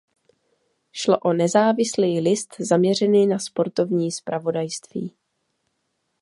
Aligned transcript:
Šlo 0.91 1.17
o 1.21 1.33
nezávislý 1.33 2.19
list 2.21 2.55
zaměřený 2.59 3.27
na 3.27 3.39
sportovní 3.39 4.11
zpravodajství. 4.11 5.13